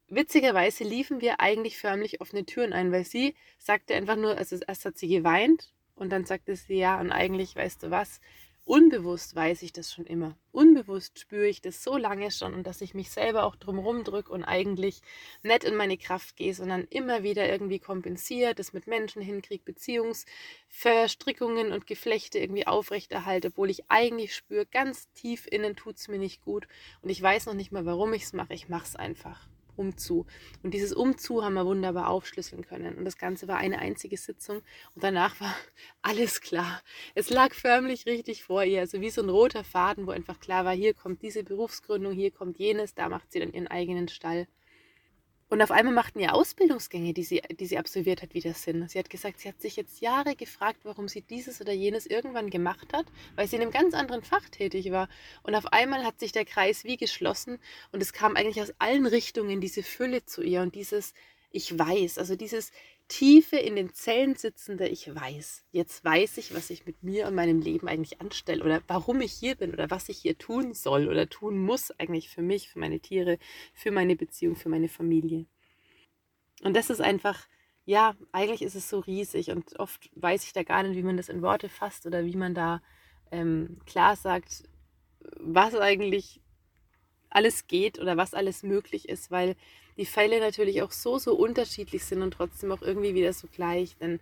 witzigerweise 0.08 0.84
liefen 0.84 1.20
wir 1.20 1.38
eigentlich 1.40 1.76
förmlich 1.76 2.22
offene 2.22 2.46
Türen 2.46 2.72
ein, 2.72 2.92
weil 2.92 3.04
sie 3.04 3.34
sagte 3.58 3.94
einfach 3.94 4.16
nur, 4.16 4.38
also 4.38 4.56
erst 4.66 4.86
hat 4.86 4.96
sie 4.96 5.08
geweint 5.08 5.75
und 5.96 6.10
dann 6.10 6.24
sagte 6.24 6.54
sie, 6.54 6.76
ja, 6.76 7.00
und 7.00 7.10
eigentlich, 7.10 7.56
weißt 7.56 7.82
du 7.82 7.90
was, 7.90 8.20
unbewusst 8.66 9.34
weiß 9.34 9.62
ich 9.62 9.72
das 9.72 9.92
schon 9.92 10.06
immer. 10.06 10.36
Unbewusst 10.50 11.20
spüre 11.20 11.46
ich 11.46 11.62
das 11.62 11.82
so 11.82 11.96
lange 11.96 12.30
schon 12.30 12.52
und 12.52 12.66
dass 12.66 12.80
ich 12.80 12.94
mich 12.94 13.10
selber 13.10 13.44
auch 13.44 13.56
drumherum 13.56 14.04
drücke 14.04 14.32
und 14.32 14.44
eigentlich 14.44 15.00
nicht 15.42 15.64
in 15.64 15.76
meine 15.76 15.96
Kraft 15.96 16.36
gehe, 16.36 16.52
sondern 16.52 16.84
immer 16.90 17.22
wieder 17.22 17.48
irgendwie 17.48 17.78
kompensiert, 17.78 18.58
das 18.58 18.72
mit 18.72 18.88
Menschen 18.88 19.22
hinkriege, 19.22 19.62
Beziehungsverstrickungen 19.64 21.72
und 21.72 21.86
Geflechte 21.86 22.40
irgendwie 22.40 22.66
aufrechterhalte, 22.66 23.48
obwohl 23.48 23.70
ich 23.70 23.84
eigentlich 23.88 24.34
spüre, 24.34 24.66
ganz 24.66 25.10
tief 25.12 25.46
innen 25.50 25.76
tut 25.76 25.96
es 25.96 26.08
mir 26.08 26.18
nicht 26.18 26.42
gut 26.42 26.66
und 27.02 27.08
ich 27.08 27.22
weiß 27.22 27.46
noch 27.46 27.54
nicht 27.54 27.72
mal, 27.72 27.86
warum 27.86 28.12
ich 28.12 28.24
es 28.24 28.32
mache. 28.32 28.52
Ich 28.52 28.68
mache 28.68 28.84
es 28.84 28.96
einfach 28.96 29.48
umzu. 29.76 30.26
Und 30.62 30.74
dieses 30.74 30.92
Umzu 30.92 31.44
haben 31.44 31.54
wir 31.54 31.66
wunderbar 31.66 32.08
aufschlüsseln 32.08 32.64
können. 32.66 32.96
Und 32.96 33.04
das 33.04 33.18
Ganze 33.18 33.48
war 33.48 33.58
eine 33.58 33.78
einzige 33.78 34.16
Sitzung 34.16 34.58
und 34.94 35.04
danach 35.04 35.40
war 35.40 35.54
alles 36.02 36.40
klar. 36.40 36.82
Es 37.14 37.30
lag 37.30 37.54
förmlich 37.54 38.06
richtig 38.06 38.44
vor 38.44 38.64
ihr, 38.64 38.80
also 38.80 39.00
wie 39.00 39.10
so 39.10 39.22
ein 39.22 39.28
roter 39.28 39.64
Faden, 39.64 40.06
wo 40.06 40.10
einfach 40.10 40.40
klar 40.40 40.64
war, 40.64 40.74
hier 40.74 40.94
kommt 40.94 41.22
diese 41.22 41.44
Berufsgründung, 41.44 42.12
hier 42.12 42.30
kommt 42.30 42.58
jenes, 42.58 42.94
da 42.94 43.08
macht 43.08 43.32
sie 43.32 43.40
dann 43.40 43.52
ihren 43.52 43.68
eigenen 43.68 44.08
Stall. 44.08 44.46
Und 45.48 45.62
auf 45.62 45.70
einmal 45.70 45.94
machten 45.94 46.18
ihr 46.18 46.34
Ausbildungsgänge, 46.34 47.12
die 47.12 47.22
sie, 47.22 47.40
die 47.60 47.66
sie 47.66 47.78
absolviert 47.78 48.20
hat, 48.20 48.34
wieder 48.34 48.52
Sinn. 48.52 48.88
Sie 48.88 48.98
hat 48.98 49.08
gesagt, 49.08 49.38
sie 49.38 49.48
hat 49.48 49.60
sich 49.60 49.76
jetzt 49.76 50.00
Jahre 50.00 50.34
gefragt, 50.34 50.80
warum 50.82 51.06
sie 51.06 51.22
dieses 51.22 51.60
oder 51.60 51.72
jenes 51.72 52.06
irgendwann 52.06 52.50
gemacht 52.50 52.92
hat, 52.92 53.06
weil 53.36 53.46
sie 53.46 53.54
in 53.54 53.62
einem 53.62 53.70
ganz 53.70 53.94
anderen 53.94 54.22
Fach 54.22 54.48
tätig 54.48 54.90
war. 54.90 55.08
Und 55.44 55.54
auf 55.54 55.66
einmal 55.72 56.04
hat 56.04 56.18
sich 56.18 56.32
der 56.32 56.44
Kreis 56.44 56.82
wie 56.82 56.96
geschlossen 56.96 57.58
und 57.92 58.02
es 58.02 58.12
kam 58.12 58.34
eigentlich 58.34 58.60
aus 58.60 58.74
allen 58.80 59.06
Richtungen 59.06 59.60
diese 59.60 59.84
Fülle 59.84 60.24
zu 60.24 60.42
ihr 60.42 60.62
und 60.62 60.74
dieses 60.74 61.14
Ich 61.52 61.78
weiß, 61.78 62.18
also 62.18 62.34
dieses 62.34 62.72
Tiefe 63.08 63.56
in 63.56 63.76
den 63.76 63.92
Zellen 63.92 64.34
sitzende 64.34 64.88
Ich 64.88 65.14
weiß. 65.14 65.64
Jetzt 65.70 66.04
weiß 66.04 66.38
ich, 66.38 66.54
was 66.54 66.70
ich 66.70 66.86
mit 66.86 67.02
mir 67.04 67.28
und 67.28 67.34
meinem 67.36 67.60
Leben 67.60 67.86
eigentlich 67.86 68.20
anstelle 68.20 68.64
oder 68.64 68.82
warum 68.88 69.20
ich 69.20 69.32
hier 69.32 69.54
bin 69.54 69.72
oder 69.72 69.90
was 69.90 70.08
ich 70.08 70.18
hier 70.18 70.36
tun 70.36 70.74
soll 70.74 71.08
oder 71.08 71.28
tun 71.28 71.58
muss 71.58 71.92
eigentlich 71.92 72.28
für 72.28 72.42
mich, 72.42 72.68
für 72.68 72.80
meine 72.80 72.98
Tiere, 72.98 73.38
für 73.74 73.92
meine 73.92 74.16
Beziehung, 74.16 74.56
für 74.56 74.68
meine 74.68 74.88
Familie. 74.88 75.46
Und 76.62 76.74
das 76.74 76.90
ist 76.90 77.00
einfach, 77.00 77.46
ja, 77.84 78.16
eigentlich 78.32 78.62
ist 78.62 78.74
es 78.74 78.88
so 78.88 78.98
riesig 78.98 79.50
und 79.50 79.78
oft 79.78 80.10
weiß 80.16 80.44
ich 80.44 80.52
da 80.52 80.64
gar 80.64 80.82
nicht, 80.82 80.96
wie 80.96 81.04
man 81.04 81.16
das 81.16 81.28
in 81.28 81.42
Worte 81.42 81.68
fasst 81.68 82.06
oder 82.06 82.24
wie 82.24 82.36
man 82.36 82.54
da 82.54 82.82
ähm, 83.30 83.78
klar 83.86 84.16
sagt, 84.16 84.64
was 85.38 85.74
eigentlich 85.76 86.40
alles 87.30 87.68
geht 87.68 88.00
oder 88.00 88.16
was 88.16 88.34
alles 88.34 88.62
möglich 88.62 89.08
ist, 89.08 89.30
weil 89.30 89.54
die 89.96 90.06
Fälle 90.06 90.40
natürlich 90.40 90.82
auch 90.82 90.92
so, 90.92 91.18
so 91.18 91.34
unterschiedlich 91.34 92.04
sind 92.04 92.22
und 92.22 92.32
trotzdem 92.32 92.72
auch 92.72 92.82
irgendwie 92.82 93.14
wieder 93.14 93.32
so 93.32 93.48
gleich. 93.52 93.96
Denn 93.98 94.20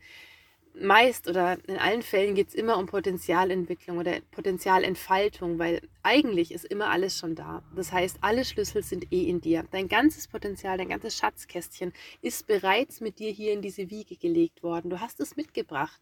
meist 0.75 1.29
oder 1.29 1.59
in 1.67 1.79
allen 1.79 2.03
Fällen 2.03 2.35
geht 2.35 2.49
es 2.49 2.55
immer 2.55 2.79
um 2.79 2.87
Potenzialentwicklung 2.87 3.99
oder 3.99 4.21
Potenzialentfaltung, 4.33 5.59
weil 5.59 5.81
eigentlich 6.03 6.53
ist 6.53 6.65
immer 6.65 6.91
alles 6.91 7.17
schon 7.17 7.35
da. 7.35 7.63
Das 7.75 7.93
heißt, 7.93 8.19
alle 8.21 8.45
Schlüssel 8.45 8.83
sind 8.83 9.13
eh 9.13 9.25
in 9.29 9.41
dir. 9.41 9.65
Dein 9.71 9.89
ganzes 9.89 10.27
Potenzial, 10.27 10.77
dein 10.77 10.89
ganzes 10.89 11.17
Schatzkästchen 11.17 11.93
ist 12.23 12.47
bereits 12.47 13.01
mit 13.01 13.19
dir 13.19 13.31
hier 13.31 13.53
in 13.53 13.63
diese 13.63 13.91
Wiege 13.91 14.17
gelegt 14.17 14.63
worden. 14.63 14.91
Du 14.91 15.01
hast 15.01 15.21
es 15.21 15.37
mitgebracht. 15.37 16.01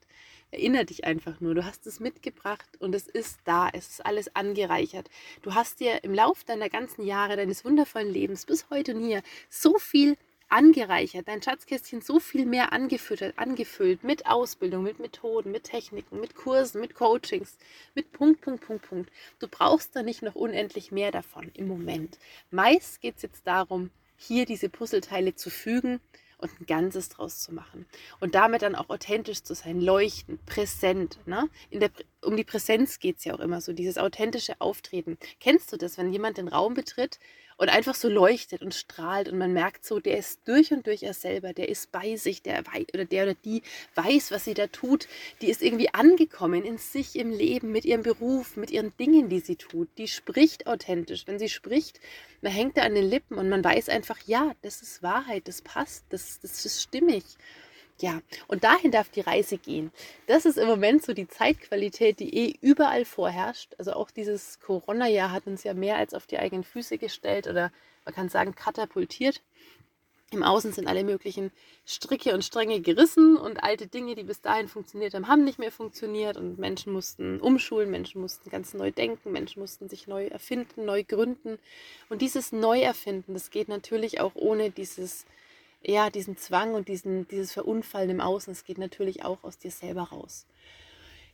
Erinner 0.50 0.84
dich 0.84 1.04
einfach 1.04 1.40
nur, 1.40 1.54
du 1.54 1.64
hast 1.64 1.86
es 1.86 2.00
mitgebracht 2.00 2.68
und 2.78 2.94
es 2.94 3.06
ist 3.06 3.40
da, 3.44 3.68
es 3.72 3.88
ist 3.88 4.06
alles 4.06 4.34
angereichert. 4.36 5.08
Du 5.40 5.54
hast 5.54 5.80
dir 5.80 6.04
im 6.04 6.12
Lauf 6.12 6.44
deiner 6.44 6.68
ganzen 6.68 7.06
Jahre, 7.06 7.36
deines 7.36 7.64
wundervollen 7.64 8.12
Lebens 8.12 8.44
bis 8.44 8.68
heute 8.68 8.94
und 8.94 9.04
hier 9.04 9.22
so 9.48 9.78
viel 9.78 10.16
angereichert, 10.52 11.28
dein 11.28 11.42
Schatzkästchen 11.42 12.02
so 12.02 12.20
viel 12.20 12.46
mehr 12.46 12.72
angefüttert, 12.72 13.38
angefüllt 13.38 14.04
mit 14.04 14.26
Ausbildung, 14.26 14.82
mit 14.82 15.00
Methoden, 15.00 15.50
mit 15.50 15.64
Techniken, 15.64 16.20
mit 16.20 16.34
Kursen, 16.34 16.80
mit 16.80 16.94
Coachings, 16.94 17.56
mit 17.94 18.12
Punkt, 18.12 18.42
Punkt, 18.42 18.64
Punkt, 18.64 18.88
Punkt. 18.88 19.10
Du 19.38 19.48
brauchst 19.48 19.96
da 19.96 20.02
nicht 20.02 20.22
noch 20.22 20.34
unendlich 20.34 20.92
mehr 20.92 21.10
davon 21.10 21.50
im 21.54 21.68
Moment. 21.68 22.18
Meist 22.50 23.00
geht 23.00 23.16
es 23.16 23.22
jetzt 23.22 23.46
darum, 23.46 23.90
hier 24.16 24.44
diese 24.44 24.68
Puzzleteile 24.68 25.34
zu 25.34 25.48
fügen 25.50 26.00
und 26.42 26.60
ein 26.60 26.66
Ganzes 26.66 27.08
draus 27.08 27.40
zu 27.40 27.52
machen. 27.54 27.86
Und 28.20 28.34
damit 28.34 28.62
dann 28.62 28.74
auch 28.74 28.90
authentisch 28.90 29.42
zu 29.42 29.54
sein, 29.54 29.80
leuchtend, 29.80 30.44
präsent. 30.44 31.18
Ne? 31.24 31.48
Der 31.72 31.90
um 32.20 32.36
die 32.36 32.44
Präsenz 32.44 32.98
geht 32.98 33.18
es 33.18 33.24
ja 33.24 33.34
auch 33.34 33.40
immer 33.40 33.60
so, 33.60 33.72
dieses 33.72 33.96
authentische 33.96 34.60
Auftreten. 34.60 35.18
Kennst 35.40 35.72
du 35.72 35.76
das, 35.76 35.98
wenn 35.98 36.12
jemand 36.12 36.36
den 36.36 36.48
Raum 36.48 36.74
betritt 36.74 37.18
und 37.62 37.68
einfach 37.68 37.94
so 37.94 38.08
leuchtet 38.08 38.60
und 38.60 38.74
strahlt 38.74 39.28
und 39.28 39.38
man 39.38 39.52
merkt 39.52 39.86
so, 39.86 40.00
der 40.00 40.18
ist 40.18 40.40
durch 40.48 40.72
und 40.72 40.88
durch 40.88 41.04
er 41.04 41.14
selber, 41.14 41.52
der 41.52 41.68
ist 41.68 41.92
bei 41.92 42.16
sich, 42.16 42.42
der 42.42 42.64
oder 42.92 43.04
der 43.04 43.22
oder 43.22 43.34
die 43.34 43.62
weiß, 43.94 44.32
was 44.32 44.46
sie 44.46 44.54
da 44.54 44.66
tut, 44.66 45.06
die 45.40 45.48
ist 45.48 45.62
irgendwie 45.62 45.94
angekommen 45.94 46.64
in 46.64 46.76
sich, 46.76 47.14
im 47.14 47.30
Leben, 47.30 47.70
mit 47.70 47.84
ihrem 47.84 48.02
Beruf, 48.02 48.56
mit 48.56 48.72
ihren 48.72 48.92
Dingen, 48.96 49.28
die 49.28 49.38
sie 49.38 49.54
tut. 49.54 49.88
Die 49.96 50.08
spricht 50.08 50.66
authentisch. 50.66 51.28
Wenn 51.28 51.38
sie 51.38 51.48
spricht, 51.48 52.00
man 52.40 52.50
hängt 52.50 52.78
da 52.78 52.82
an 52.82 52.96
den 52.96 53.08
Lippen 53.08 53.38
und 53.38 53.48
man 53.48 53.62
weiß 53.62 53.90
einfach, 53.90 54.18
ja, 54.26 54.50
das 54.62 54.82
ist 54.82 55.04
Wahrheit, 55.04 55.46
das 55.46 55.62
passt, 55.62 56.04
das, 56.08 56.40
das 56.40 56.66
ist 56.66 56.82
stimmig. 56.82 57.22
Ja, 58.02 58.20
und 58.48 58.64
dahin 58.64 58.90
darf 58.90 59.10
die 59.10 59.20
Reise 59.20 59.58
gehen. 59.58 59.92
Das 60.26 60.44
ist 60.44 60.58
im 60.58 60.66
Moment 60.66 61.04
so 61.04 61.12
die 61.12 61.28
Zeitqualität, 61.28 62.18
die 62.18 62.36
eh 62.36 62.58
überall 62.60 63.04
vorherrscht. 63.04 63.76
Also 63.78 63.92
auch 63.92 64.10
dieses 64.10 64.58
Corona-Jahr 64.58 65.30
hat 65.30 65.46
uns 65.46 65.62
ja 65.62 65.72
mehr 65.72 65.98
als 65.98 66.12
auf 66.12 66.26
die 66.26 66.40
eigenen 66.40 66.64
Füße 66.64 66.98
gestellt 66.98 67.46
oder 67.46 67.70
man 68.04 68.12
kann 68.12 68.28
sagen 68.28 68.56
katapultiert. 68.56 69.40
Im 70.32 70.42
Außen 70.42 70.72
sind 70.72 70.88
alle 70.88 71.04
möglichen 71.04 71.52
Stricke 71.86 72.34
und 72.34 72.42
Stränge 72.42 72.80
gerissen 72.80 73.36
und 73.36 73.62
alte 73.62 73.86
Dinge, 73.86 74.16
die 74.16 74.24
bis 74.24 74.40
dahin 74.40 74.66
funktioniert 74.66 75.14
haben, 75.14 75.28
haben 75.28 75.44
nicht 75.44 75.60
mehr 75.60 75.70
funktioniert 75.70 76.36
und 76.36 76.58
Menschen 76.58 76.92
mussten 76.92 77.38
umschulen, 77.38 77.88
Menschen 77.88 78.20
mussten 78.20 78.50
ganz 78.50 78.74
neu 78.74 78.90
denken, 78.90 79.30
Menschen 79.30 79.60
mussten 79.60 79.88
sich 79.88 80.08
neu 80.08 80.26
erfinden, 80.26 80.86
neu 80.86 81.04
gründen. 81.04 81.60
Und 82.08 82.20
dieses 82.20 82.50
Neuerfinden, 82.50 83.34
das 83.34 83.50
geht 83.50 83.68
natürlich 83.68 84.20
auch 84.20 84.34
ohne 84.34 84.70
dieses 84.70 85.24
ja, 85.84 86.10
diesen 86.10 86.36
Zwang 86.36 86.74
und 86.74 86.88
diesen, 86.88 87.28
dieses 87.28 87.52
Verunfallen 87.52 88.10
im 88.10 88.20
Außen, 88.20 88.52
es 88.52 88.64
geht 88.64 88.78
natürlich 88.78 89.24
auch 89.24 89.44
aus 89.44 89.58
dir 89.58 89.70
selber 89.70 90.02
raus. 90.02 90.46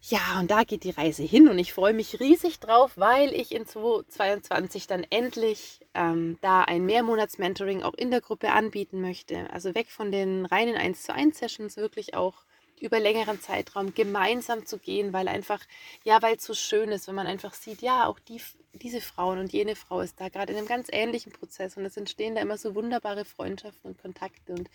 Ja, 0.01 0.39
und 0.39 0.51
da 0.51 0.63
geht 0.63 0.85
die 0.85 0.91
Reise 0.91 1.25
hin 1.25 1.49
und 1.49 1.59
ich 1.59 1.73
freue 1.73 1.93
mich 1.93 2.21
riesig 2.21 2.61
drauf, 2.61 2.93
weil 2.97 3.35
ich 3.35 3.53
in 3.53 3.67
2022 3.67 4.87
dann 4.87 5.05
endlich 5.11 5.81
ähm, 5.93 6.39
da 6.41 6.63
ein 6.63 6.87
Mehrmonats-Mentoring 6.87 7.83
auch 7.83 7.95
in 7.95 8.13
der 8.13 8.21
Gruppe 8.21 8.53
anbieten 8.53 9.01
möchte. 9.01 9.51
Also 9.51 9.75
weg 9.75 9.91
von 9.91 10.13
den 10.13 10.47
reinen 10.47 10.77
1 10.77 11.03
zu 11.03 11.13
1 11.13 11.37
Sessions, 11.37 11.77
wirklich 11.77 12.15
auch 12.15 12.45
über 12.81 13.01
längeren 13.01 13.41
Zeitraum 13.41 13.95
gemeinsam 13.95 14.67
zu 14.67 14.79
gehen, 14.79 15.13
weil 15.13 15.29
einfach, 15.29 15.61
ja, 16.05 16.21
weil 16.23 16.37
es 16.37 16.45
so 16.45 16.55
schön 16.55 16.91
ist, 16.91 17.09
wenn 17.09 17.15
man 17.15 17.27
einfach 17.27 17.55
sieht, 17.55 17.83
ja, 17.83 18.07
auch 18.07 18.19
die, 18.19 18.41
diese 18.75 19.01
Frauen 19.01 19.39
und 19.39 19.53
jene 19.53 19.77
Frau 19.77 20.01
ist 20.01 20.21
da 20.21 20.29
gerade 20.29 20.53
in 20.53 20.59
einem 20.59 20.69
ganz 20.69 20.89
ähnlichen 20.91 21.33
Prozess 21.33 21.77
und 21.77 21.85
es 21.85 21.97
entstehen 21.97 22.35
da 22.35 22.41
immer 22.41 22.57
so 22.57 22.75
wunderbare 22.75 23.25
Freundschaften 23.25 23.91
und 23.91 23.99
Kontakte. 24.01 24.53
Und 24.53 24.71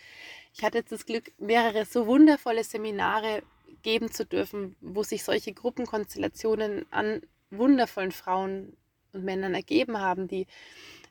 ich 0.53 0.63
hatte 0.63 0.77
jetzt 0.77 0.91
das 0.91 1.05
Glück, 1.05 1.31
mehrere 1.37 1.85
so 1.85 2.07
wundervolle 2.07 2.63
Seminare 2.63 3.43
geben 3.81 4.11
zu 4.11 4.25
dürfen, 4.25 4.75
wo 4.81 5.03
sich 5.03 5.23
solche 5.23 5.53
Gruppenkonstellationen 5.53 6.85
an 6.91 7.21
wundervollen 7.51 8.11
Frauen 8.11 8.77
und 9.11 9.23
Männern 9.23 9.53
ergeben 9.53 9.99
haben, 9.99 10.27
die 10.27 10.47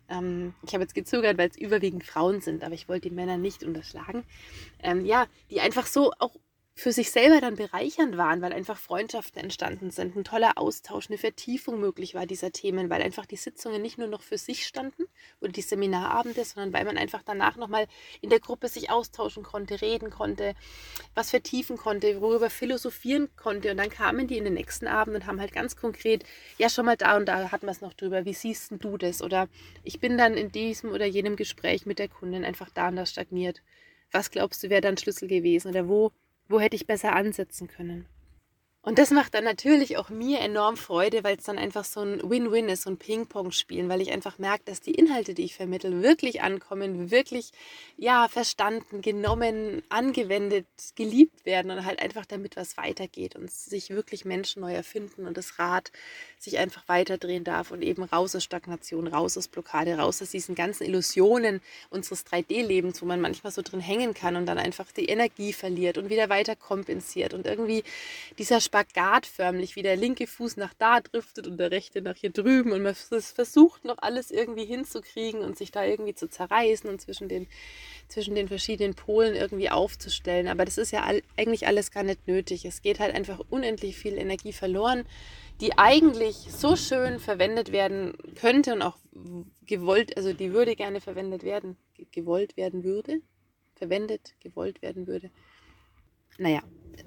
ähm, 0.08 0.54
ich 0.66 0.74
habe 0.74 0.84
jetzt 0.84 0.94
gezögert, 0.94 1.38
weil 1.38 1.48
es 1.48 1.56
überwiegend 1.56 2.04
Frauen 2.04 2.40
sind, 2.40 2.64
aber 2.64 2.74
ich 2.74 2.88
wollte 2.88 3.08
die 3.08 3.14
Männer 3.14 3.38
nicht 3.38 3.64
unterschlagen. 3.64 4.24
Ähm, 4.82 5.04
ja, 5.04 5.26
die 5.50 5.60
einfach 5.60 5.86
so 5.86 6.12
auch 6.18 6.36
für 6.74 6.92
sich 6.92 7.10
selber 7.10 7.40
dann 7.40 7.56
bereichernd 7.56 8.16
waren, 8.16 8.40
weil 8.40 8.52
einfach 8.52 8.78
Freundschaften 8.78 9.42
entstanden 9.42 9.90
sind, 9.90 10.16
ein 10.16 10.24
toller 10.24 10.56
Austausch, 10.56 11.08
eine 11.08 11.18
Vertiefung 11.18 11.78
möglich 11.78 12.14
war 12.14 12.26
dieser 12.26 12.50
Themen, 12.50 12.88
weil 12.88 13.02
einfach 13.02 13.26
die 13.26 13.36
Sitzungen 13.36 13.82
nicht 13.82 13.98
nur 13.98 14.08
noch 14.08 14.22
für 14.22 14.38
sich 14.38 14.66
standen 14.66 15.04
oder 15.40 15.52
die 15.52 15.60
Seminarabende, 15.60 16.44
sondern 16.44 16.72
weil 16.72 16.86
man 16.86 16.96
einfach 16.96 17.22
danach 17.22 17.56
nochmal 17.56 17.86
in 18.22 18.30
der 18.30 18.40
Gruppe 18.40 18.68
sich 18.68 18.90
austauschen 18.90 19.42
konnte, 19.42 19.82
reden 19.82 20.10
konnte, 20.10 20.54
was 21.14 21.30
vertiefen 21.30 21.76
konnte, 21.76 22.20
worüber 22.22 22.48
philosophieren 22.48 23.28
konnte. 23.36 23.70
Und 23.70 23.76
dann 23.76 23.90
kamen 23.90 24.26
die 24.26 24.38
in 24.38 24.44
den 24.44 24.54
nächsten 24.54 24.86
Abend 24.86 25.14
und 25.14 25.26
haben 25.26 25.40
halt 25.40 25.52
ganz 25.52 25.76
konkret, 25.76 26.24
ja, 26.56 26.70
schon 26.70 26.86
mal 26.86 26.96
da 26.96 27.18
und 27.18 27.26
da 27.26 27.52
hatten 27.52 27.66
wir 27.66 27.72
es 27.72 27.82
noch 27.82 27.92
drüber, 27.92 28.24
wie 28.24 28.34
siehst 28.34 28.72
du 28.78 28.96
das? 28.96 29.20
Oder 29.20 29.48
ich 29.84 30.00
bin 30.00 30.16
dann 30.16 30.34
in 30.34 30.50
diesem 30.50 30.90
oder 30.90 31.04
jenem 31.04 31.36
Gespräch 31.36 31.84
mit 31.84 31.98
der 31.98 32.08
Kundin 32.08 32.46
einfach 32.46 32.70
da 32.70 32.88
und 32.88 32.96
da 32.96 33.04
stagniert. 33.04 33.62
Was 34.10 34.30
glaubst 34.30 34.62
du, 34.62 34.70
wäre 34.70 34.80
dann 34.80 34.96
Schlüssel 34.96 35.28
gewesen? 35.28 35.68
Oder 35.68 35.88
wo 35.88 36.12
wo 36.52 36.60
hätte 36.60 36.76
ich 36.76 36.86
besser 36.86 37.14
ansetzen 37.14 37.66
können? 37.66 38.06
Und 38.84 38.98
das 38.98 39.12
macht 39.12 39.34
dann 39.34 39.44
natürlich 39.44 39.96
auch 39.96 40.08
mir 40.08 40.40
enorm 40.40 40.76
Freude, 40.76 41.22
weil 41.22 41.36
es 41.36 41.44
dann 41.44 41.56
einfach 41.56 41.84
so 41.84 42.00
ein 42.00 42.20
Win-Win 42.28 42.68
ist, 42.68 42.82
so 42.82 42.90
ein 42.90 42.96
Ping-Pong-Spielen, 42.96 43.88
weil 43.88 44.00
ich 44.00 44.10
einfach 44.10 44.38
merke, 44.38 44.64
dass 44.64 44.80
die 44.80 44.90
Inhalte, 44.90 45.34
die 45.34 45.44
ich 45.44 45.54
vermittle, 45.54 46.02
wirklich 46.02 46.42
ankommen, 46.42 47.12
wirklich 47.12 47.52
ja 47.96 48.26
verstanden, 48.26 49.00
genommen, 49.00 49.84
angewendet, 49.88 50.66
geliebt 50.96 51.46
werden 51.46 51.70
und 51.70 51.84
halt 51.84 52.02
einfach 52.02 52.26
damit 52.26 52.56
was 52.56 52.76
weitergeht 52.76 53.36
und 53.36 53.48
sich 53.52 53.90
wirklich 53.90 54.24
Menschen 54.24 54.62
neu 54.62 54.74
erfinden 54.74 55.28
und 55.28 55.36
das 55.36 55.60
Rad 55.60 55.92
sich 56.40 56.58
einfach 56.58 56.88
weiterdrehen 56.88 57.44
darf 57.44 57.70
und 57.70 57.82
eben 57.82 58.02
raus 58.02 58.34
aus 58.34 58.42
Stagnation, 58.42 59.06
raus 59.06 59.38
aus 59.38 59.46
Blockade, 59.46 59.96
raus 59.96 60.20
aus 60.20 60.30
diesen 60.30 60.56
ganzen 60.56 60.82
Illusionen 60.84 61.60
unseres 61.90 62.26
3D-Lebens, 62.26 63.00
wo 63.00 63.06
man 63.06 63.20
manchmal 63.20 63.52
so 63.52 63.62
drin 63.62 63.78
hängen 63.78 64.12
kann 64.12 64.34
und 64.34 64.46
dann 64.46 64.58
einfach 64.58 64.90
die 64.90 65.06
Energie 65.06 65.52
verliert 65.52 65.98
und 65.98 66.10
wieder 66.10 66.28
weiter 66.28 66.56
kompensiert 66.56 67.32
und 67.32 67.46
irgendwie 67.46 67.84
dieser 68.38 68.60
Spagat 68.72 69.26
förmlich, 69.26 69.76
wie 69.76 69.82
der 69.82 69.96
linke 69.96 70.26
Fuß 70.26 70.56
nach 70.56 70.72
da 70.72 71.02
driftet 71.02 71.46
und 71.46 71.58
der 71.58 71.70
rechte 71.70 72.00
nach 72.00 72.16
hier 72.16 72.30
drüben 72.30 72.72
und 72.72 72.82
man 72.82 72.94
versucht 72.94 73.84
noch 73.84 73.98
alles 73.98 74.30
irgendwie 74.30 74.64
hinzukriegen 74.64 75.42
und 75.42 75.58
sich 75.58 75.70
da 75.72 75.84
irgendwie 75.84 76.14
zu 76.14 76.26
zerreißen 76.26 76.88
und 76.88 76.98
zwischen 76.98 77.28
den, 77.28 77.48
zwischen 78.08 78.34
den 78.34 78.48
verschiedenen 78.48 78.94
Polen 78.94 79.34
irgendwie 79.34 79.68
aufzustellen. 79.68 80.48
Aber 80.48 80.64
das 80.64 80.78
ist 80.78 80.90
ja 80.90 81.02
all, 81.02 81.22
eigentlich 81.36 81.66
alles 81.66 81.90
gar 81.90 82.02
nicht 82.02 82.26
nötig. 82.26 82.64
Es 82.64 82.80
geht 82.80 82.98
halt 82.98 83.14
einfach 83.14 83.40
unendlich 83.50 83.98
viel 83.98 84.16
Energie 84.16 84.54
verloren, 84.54 85.04
die 85.60 85.76
eigentlich 85.76 86.36
so 86.48 86.74
schön 86.74 87.18
verwendet 87.18 87.72
werden 87.72 88.14
könnte 88.36 88.72
und 88.72 88.80
auch 88.80 88.96
gewollt, 89.66 90.16
also 90.16 90.32
die 90.32 90.54
würde 90.54 90.76
gerne 90.76 91.02
verwendet 91.02 91.42
werden, 91.42 91.76
gewollt 92.10 92.56
werden 92.56 92.84
würde, 92.84 93.20
verwendet, 93.74 94.32
gewollt 94.40 94.80
werden 94.80 95.06
würde. 95.06 95.30
Naja, 96.38 96.62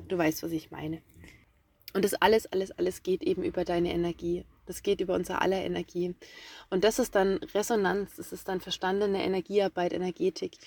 du 0.08 0.16
weißt, 0.16 0.44
was 0.44 0.52
ich 0.52 0.70
meine. 0.70 1.02
Und 1.96 2.04
das 2.04 2.14
alles, 2.14 2.46
alles, 2.48 2.72
alles 2.78 3.04
geht 3.04 3.24
eben 3.24 3.42
über 3.42 3.64
deine 3.64 3.94
Energie. 3.94 4.44
Das 4.66 4.84
geht 4.84 5.00
über 5.00 5.14
unser 5.14 5.42
aller 5.42 5.64
Energie. 5.64 6.14
Und 6.70 6.84
das 6.84 7.00
ist 7.00 7.16
dann 7.16 7.38
Resonanz, 7.54 8.18
das 8.18 8.34
ist 8.34 8.50
dann 8.50 8.60
verstandene 8.60 9.24
Energiearbeit, 9.24 9.94
Energetik, 9.94 10.58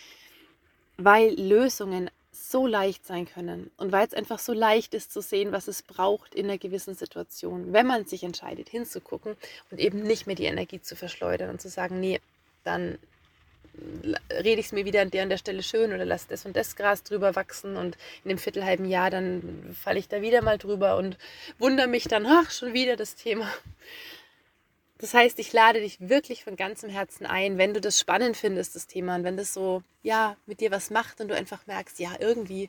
weil 0.96 1.38
Lösungen 1.38 2.10
so 2.32 2.66
leicht 2.66 3.04
sein 3.04 3.26
können 3.26 3.70
und 3.76 3.92
weil 3.92 4.06
es 4.06 4.14
einfach 4.14 4.38
so 4.38 4.54
leicht 4.54 4.94
ist 4.94 5.12
zu 5.12 5.20
sehen, 5.20 5.52
was 5.52 5.68
es 5.68 5.82
braucht 5.82 6.34
in 6.34 6.46
einer 6.46 6.56
gewissen 6.56 6.94
Situation, 6.94 7.74
wenn 7.74 7.86
man 7.86 8.06
sich 8.06 8.22
entscheidet 8.22 8.70
hinzugucken 8.70 9.36
und 9.70 9.80
eben 9.80 10.02
nicht 10.02 10.26
mehr 10.26 10.36
die 10.36 10.44
Energie 10.44 10.80
zu 10.80 10.96
verschleudern 10.96 11.50
und 11.50 11.60
zu 11.60 11.68
sagen, 11.68 12.00
nee, 12.00 12.20
dann 12.64 12.98
rede 14.30 14.60
ich 14.60 14.66
es 14.66 14.72
mir 14.72 14.84
wieder 14.84 15.02
an 15.02 15.10
der 15.10 15.22
an 15.22 15.30
der 15.30 15.38
Stelle 15.38 15.62
schön 15.62 15.92
oder 15.92 16.04
lasse 16.04 16.26
das 16.28 16.46
und 16.46 16.56
das 16.56 16.76
Gras 16.76 17.02
drüber 17.02 17.36
wachsen 17.36 17.76
und 17.76 17.96
in 18.24 18.30
dem 18.30 18.38
viertelhalben 18.38 18.86
Jahr 18.86 19.10
dann 19.10 19.76
falle 19.80 19.98
ich 19.98 20.08
da 20.08 20.22
wieder 20.22 20.42
mal 20.42 20.58
drüber 20.58 20.96
und 20.96 21.16
wundere 21.58 21.86
mich 21.86 22.04
dann, 22.04 22.26
ach, 22.26 22.50
schon 22.50 22.72
wieder 22.72 22.96
das 22.96 23.14
Thema. 23.14 23.48
Das 24.98 25.14
heißt, 25.14 25.38
ich 25.38 25.52
lade 25.52 25.80
dich 25.80 25.96
wirklich 26.00 26.42
von 26.42 26.56
ganzem 26.56 26.90
Herzen 26.90 27.24
ein, 27.24 27.56
wenn 27.56 27.72
du 27.72 27.80
das 27.80 28.00
spannend 28.00 28.36
findest, 28.36 28.74
das 28.74 28.88
Thema, 28.88 29.14
und 29.14 29.24
wenn 29.24 29.36
das 29.36 29.54
so, 29.54 29.82
ja, 30.02 30.36
mit 30.46 30.60
dir 30.60 30.72
was 30.72 30.90
macht 30.90 31.20
und 31.20 31.28
du 31.28 31.36
einfach 31.36 31.66
merkst, 31.66 32.00
ja, 32.00 32.10
irgendwie 32.18 32.68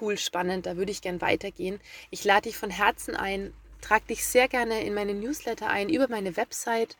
cool, 0.00 0.16
spannend, 0.18 0.66
da 0.66 0.76
würde 0.76 0.92
ich 0.92 1.02
gern 1.02 1.20
weitergehen. 1.20 1.80
Ich 2.10 2.24
lade 2.24 2.42
dich 2.42 2.56
von 2.56 2.70
Herzen 2.70 3.16
ein, 3.16 3.52
trag 3.80 4.06
dich 4.06 4.24
sehr 4.24 4.46
gerne 4.46 4.84
in 4.84 4.94
meine 4.94 5.14
Newsletter 5.14 5.68
ein 5.68 5.88
über 5.88 6.08
meine 6.08 6.36
Website 6.36 6.96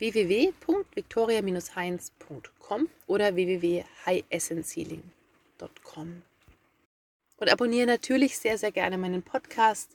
www.victoria-heinz.com 0.00 2.88
oder 3.06 3.36
www.highessencehealing.com. 3.36 6.22
Und 7.36 7.50
abonniere 7.50 7.86
natürlich 7.86 8.36
sehr, 8.38 8.58
sehr 8.58 8.72
gerne 8.72 8.98
meinen 8.98 9.22
Podcast. 9.22 9.94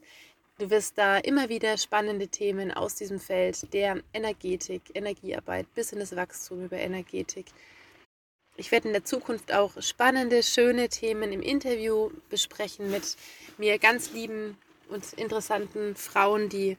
Du 0.57 0.69
wirst 0.69 0.97
da 0.97 1.17
immer 1.17 1.49
wieder 1.49 1.77
spannende 1.77 2.29
Themen 2.29 2.71
aus 2.71 2.95
diesem 2.95 3.19
Feld 3.19 3.73
der 3.73 4.01
Energetik, 4.13 4.83
Energiearbeit, 4.93 5.65
Business 5.75 6.15
Wachstum 6.15 6.63
über 6.63 6.77
Energetik. 6.77 7.47
Ich 8.55 8.71
werde 8.71 8.87
in 8.87 8.93
der 8.93 9.03
Zukunft 9.03 9.53
auch 9.53 9.73
spannende, 9.81 10.43
schöne 10.43 10.87
Themen 10.87 11.33
im 11.33 11.41
Interview 11.41 12.09
besprechen 12.29 12.89
mit 12.89 13.17
mir 13.57 13.77
ganz 13.79 14.13
lieben 14.13 14.57
und 14.87 15.11
interessanten 15.13 15.95
Frauen, 15.95 16.47
die 16.47 16.77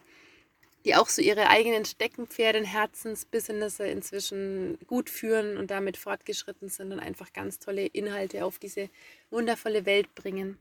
die 0.87 0.95
auch 0.95 1.09
so 1.09 1.21
ihre 1.21 1.49
eigenen 1.49 1.85
Steckenpferde, 1.85 2.65
Herzensbusinesse 2.65 3.89
inzwischen 3.89 4.79
gut 4.87 5.11
führen 5.11 5.57
und 5.57 5.73
damit 5.73 5.97
fortgeschritten 5.97 6.69
sind 6.69 6.93
und 6.93 7.01
einfach 7.01 7.33
ganz 7.33 7.59
tolle 7.59 7.87
Inhalte 7.87 8.45
auf 8.45 8.61
diese 8.61 8.89
wundervolle 9.31 9.85
Welt 9.85 10.15
bringen. 10.15 10.59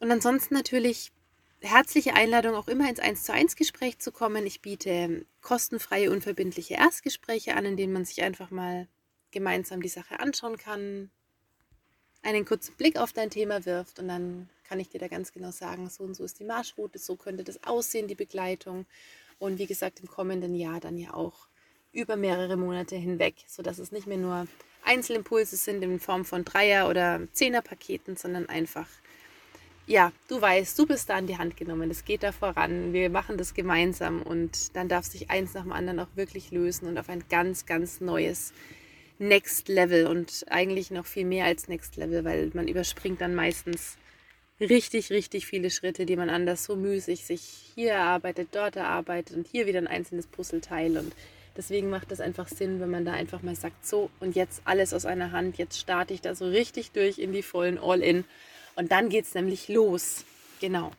Und 0.00 0.10
ansonsten 0.10 0.54
natürlich 0.54 1.12
herzliche 1.60 2.14
Einladung, 2.14 2.54
auch 2.54 2.68
immer 2.68 2.88
ins 2.88 2.98
1 2.98 3.24
zu 3.24 3.32
1 3.34 3.56
Gespräch 3.56 3.98
zu 3.98 4.10
kommen. 4.10 4.46
Ich 4.46 4.62
biete 4.62 5.26
kostenfreie, 5.42 6.10
unverbindliche 6.10 6.74
Erstgespräche 6.74 7.54
an, 7.54 7.66
in 7.66 7.76
denen 7.76 7.92
man 7.92 8.06
sich 8.06 8.22
einfach 8.22 8.50
mal 8.50 8.88
gemeinsam 9.32 9.82
die 9.82 9.88
Sache 9.88 10.18
anschauen 10.18 10.56
kann, 10.56 11.10
einen 12.22 12.46
kurzen 12.46 12.74
Blick 12.76 12.98
auf 12.98 13.12
dein 13.12 13.28
Thema 13.28 13.66
wirft 13.66 13.98
und 13.98 14.08
dann 14.08 14.48
kann 14.64 14.80
ich 14.80 14.88
dir 14.88 14.98
da 14.98 15.08
ganz 15.08 15.32
genau 15.32 15.50
sagen, 15.50 15.88
so 15.90 16.04
und 16.04 16.14
so 16.14 16.24
ist 16.24 16.40
die 16.40 16.44
Marschroute, 16.44 16.98
so 16.98 17.16
könnte 17.16 17.44
das 17.44 17.62
aussehen, 17.64 18.08
die 18.08 18.14
Begleitung. 18.14 18.86
Und 19.38 19.58
wie 19.58 19.66
gesagt, 19.66 20.00
im 20.00 20.08
kommenden 20.08 20.54
Jahr 20.54 20.80
dann 20.80 20.96
ja 20.96 21.14
auch 21.14 21.48
über 21.92 22.16
mehrere 22.16 22.56
Monate 22.56 22.96
hinweg, 22.96 23.34
sodass 23.46 23.78
es 23.78 23.92
nicht 23.92 24.06
mehr 24.06 24.18
nur 24.18 24.46
Einzelimpulse 24.84 25.56
sind 25.56 25.82
in 25.82 26.00
Form 26.00 26.24
von 26.24 26.44
Dreier- 26.44 26.88
oder 26.88 27.20
Zehner-Paketen, 27.32 28.16
sondern 28.16 28.48
einfach, 28.48 28.88
ja, 29.86 30.12
du 30.28 30.40
weißt, 30.40 30.78
du 30.78 30.86
bist 30.86 31.08
da 31.08 31.16
an 31.16 31.26
die 31.26 31.38
Hand 31.38 31.56
genommen, 31.56 31.90
es 31.90 32.04
geht 32.04 32.22
da 32.22 32.32
voran, 32.32 32.92
wir 32.92 33.10
machen 33.10 33.38
das 33.38 33.54
gemeinsam 33.54 34.22
und 34.22 34.76
dann 34.76 34.88
darf 34.88 35.06
sich 35.06 35.30
eins 35.30 35.54
nach 35.54 35.62
dem 35.62 35.72
anderen 35.72 36.00
auch 36.00 36.14
wirklich 36.14 36.50
lösen 36.50 36.86
und 36.88 36.98
auf 36.98 37.08
ein 37.08 37.24
ganz, 37.28 37.66
ganz 37.66 38.00
neues 38.00 38.52
Next 39.18 39.68
Level 39.68 40.06
und 40.06 40.46
eigentlich 40.48 40.90
noch 40.90 41.06
viel 41.06 41.24
mehr 41.24 41.44
als 41.44 41.68
Next 41.68 41.96
Level, 41.96 42.24
weil 42.24 42.50
man 42.54 42.68
überspringt 42.68 43.20
dann 43.20 43.34
meistens 43.34 43.96
richtig, 44.60 45.10
richtig 45.10 45.46
viele 45.46 45.70
Schritte, 45.70 46.06
die 46.06 46.16
man 46.16 46.30
anders 46.30 46.64
so 46.64 46.76
müßig 46.76 47.24
sich 47.24 47.42
hier 47.74 47.92
erarbeitet, 47.92 48.48
dort 48.52 48.76
erarbeitet 48.76 49.36
und 49.36 49.46
hier 49.46 49.66
wieder 49.66 49.78
ein 49.78 49.86
einzelnes 49.86 50.26
Puzzleteil 50.26 50.96
und 50.96 51.12
Deswegen 51.58 51.90
macht 51.90 52.12
es 52.12 52.20
einfach 52.20 52.46
Sinn, 52.46 52.78
wenn 52.78 52.88
man 52.88 53.04
da 53.04 53.14
einfach 53.14 53.42
mal 53.42 53.56
sagt, 53.56 53.84
so 53.84 54.10
und 54.20 54.36
jetzt 54.36 54.62
alles 54.64 54.94
aus 54.94 55.04
einer 55.04 55.32
Hand, 55.32 55.58
jetzt 55.58 55.76
starte 55.76 56.14
ich 56.14 56.20
da 56.20 56.36
so 56.36 56.46
richtig 56.46 56.92
durch 56.92 57.18
in 57.18 57.32
die 57.32 57.42
vollen 57.42 57.78
All-In 57.78 58.24
und 58.76 58.92
dann 58.92 59.08
geht 59.08 59.24
es 59.24 59.34
nämlich 59.34 59.66
los. 59.66 60.24
Genau. 60.60 60.92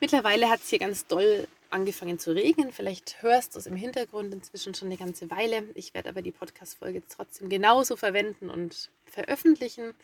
Mittlerweile 0.00 0.48
hat 0.48 0.60
es 0.60 0.70
hier 0.70 0.78
ganz 0.78 1.08
doll 1.08 1.48
angefangen 1.68 2.20
zu 2.20 2.30
regnen. 2.30 2.70
Vielleicht 2.70 3.20
hörst 3.20 3.56
du 3.56 3.58
es 3.58 3.66
im 3.66 3.74
Hintergrund 3.74 4.32
inzwischen 4.32 4.72
schon 4.72 4.86
eine 4.86 4.96
ganze 4.96 5.28
Weile. 5.32 5.64
Ich 5.74 5.94
werde 5.94 6.10
aber 6.10 6.22
die 6.22 6.30
Podcast-Folge 6.30 7.02
trotzdem 7.08 7.48
genauso 7.48 7.96
verwenden 7.96 8.48
und 8.48 8.88
veröffentlichen. 9.04 9.94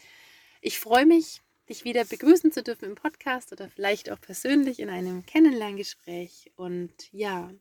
Ich 0.60 0.80
freue 0.80 1.06
mich, 1.06 1.40
dich 1.68 1.84
wieder 1.84 2.04
begrüßen 2.04 2.52
zu 2.52 2.62
dürfen 2.62 2.86
im 2.86 2.94
Podcast 2.94 3.52
oder 3.52 3.68
vielleicht 3.68 4.10
auch 4.10 4.20
persönlich 4.20 4.80
in 4.80 4.90
einem 4.90 5.24
Kennenlerngespräch. 5.24 6.52
Und 6.56 7.12
ja, 7.12 7.52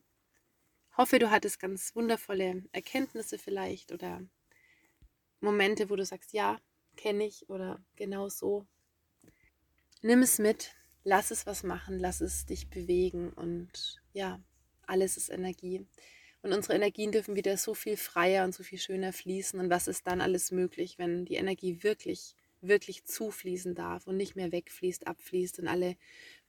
hoffe, 0.97 1.19
du 1.19 1.31
hattest 1.31 1.59
ganz 1.59 1.95
wundervolle 1.95 2.63
Erkenntnisse 2.71 3.37
vielleicht 3.37 3.91
oder 3.91 4.21
Momente, 5.39 5.89
wo 5.89 5.95
du 5.95 6.05
sagst, 6.05 6.33
ja, 6.33 6.59
kenne 6.95 7.25
ich 7.25 7.49
oder 7.49 7.83
genau 7.95 8.29
so. 8.29 8.65
Nimm 10.01 10.21
es 10.21 10.37
mit, 10.37 10.75
lass 11.03 11.31
es 11.31 11.45
was 11.45 11.63
machen, 11.63 11.99
lass 11.99 12.21
es 12.21 12.45
dich 12.45 12.69
bewegen 12.69 13.31
und 13.33 14.01
ja, 14.13 14.41
alles 14.85 15.17
ist 15.17 15.29
Energie. 15.29 15.85
Und 16.41 16.51
unsere 16.51 16.75
Energien 16.75 17.13
dürfen 17.13 17.35
wieder 17.35 17.55
so 17.55 17.73
viel 17.73 17.95
freier 17.95 18.43
und 18.43 18.53
so 18.53 18.63
viel 18.63 18.77
schöner 18.77 19.13
fließen. 19.13 19.59
Und 19.61 19.69
was 19.69 19.87
ist 19.87 20.05
dann 20.05 20.19
alles 20.19 20.51
möglich, 20.51 20.99
wenn 20.99 21.23
die 21.23 21.35
Energie 21.35 21.83
wirklich, 21.83 22.35
wirklich 22.63 23.05
zufließen 23.05 23.75
darf 23.75 24.07
und 24.07 24.17
nicht 24.17 24.35
mehr 24.35 24.51
wegfließt, 24.51 25.07
abfließt 25.07 25.59
in 25.59 25.67
alle 25.67 25.97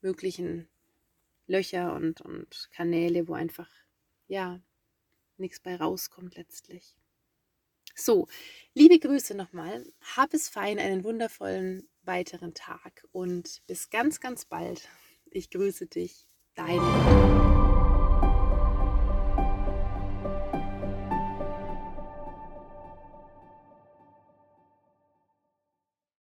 möglichen 0.00 0.68
Löcher 1.47 1.94
und, 1.94 2.21
und 2.21 2.68
Kanäle, 2.73 3.28
wo 3.28 3.35
einfach 3.35 3.71
ja, 4.26 4.61
nichts 5.37 5.61
bei 5.61 5.76
rauskommt 5.76 6.37
letztlich. 6.37 6.97
So, 7.94 8.26
liebe 8.75 8.99
Grüße 8.99 9.35
nochmal. 9.35 9.85
Hab 10.16 10.35
es 10.35 10.49
fein, 10.49 10.78
einen 10.78 11.04
wundervollen 11.04 11.88
weiteren 12.02 12.54
Tag 12.54 13.06
und 13.12 13.62
bis 13.66 13.90
ganz, 13.90 14.21
ganz 14.21 14.44
bald. 14.44 14.88
Ich 15.30 15.50
grüße 15.50 15.87
dich, 15.87 16.28
deine. 16.54 17.43